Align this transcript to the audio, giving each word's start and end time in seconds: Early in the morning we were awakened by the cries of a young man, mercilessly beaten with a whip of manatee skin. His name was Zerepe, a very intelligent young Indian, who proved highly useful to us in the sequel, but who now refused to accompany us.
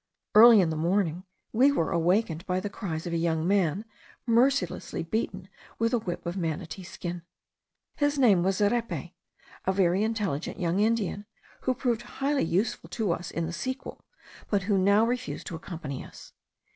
Early 0.33 0.61
in 0.61 0.71
the 0.71 0.75
morning 0.75 1.25
we 1.53 1.71
were 1.71 1.91
awakened 1.91 2.43
by 2.47 2.59
the 2.59 2.71
cries 2.71 3.05
of 3.05 3.13
a 3.13 3.17
young 3.17 3.47
man, 3.47 3.85
mercilessly 4.25 5.03
beaten 5.03 5.47
with 5.77 5.93
a 5.93 5.99
whip 5.99 6.25
of 6.25 6.35
manatee 6.35 6.81
skin. 6.81 7.21
His 7.97 8.17
name 8.17 8.41
was 8.41 8.57
Zerepe, 8.57 9.13
a 9.65 9.71
very 9.71 10.03
intelligent 10.03 10.59
young 10.59 10.79
Indian, 10.79 11.27
who 11.67 11.75
proved 11.75 12.01
highly 12.17 12.45
useful 12.45 12.89
to 12.89 13.11
us 13.11 13.29
in 13.29 13.45
the 13.45 13.53
sequel, 13.53 14.03
but 14.49 14.63
who 14.63 14.75
now 14.75 15.05
refused 15.05 15.45
to 15.45 15.55
accompany 15.55 16.03
us. 16.03 16.33